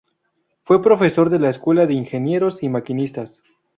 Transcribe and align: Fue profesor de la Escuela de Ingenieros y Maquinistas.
Fue 0.63 0.81
profesor 0.81 1.29
de 1.29 1.37
la 1.37 1.51
Escuela 1.51 1.85
de 1.85 1.93
Ingenieros 1.93 2.63
y 2.63 2.69
Maquinistas. 2.69 3.43